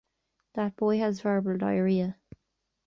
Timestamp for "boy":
0.77-0.97